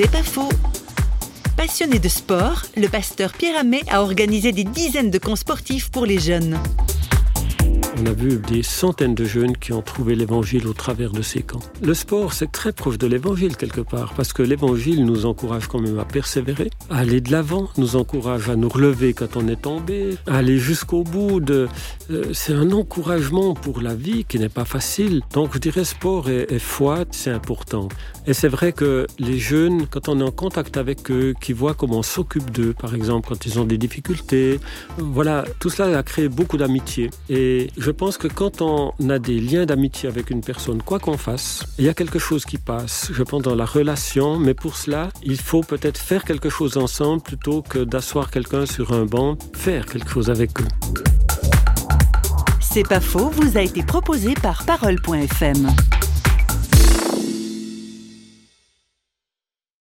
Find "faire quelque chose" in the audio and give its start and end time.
45.96-46.76, 49.54-50.28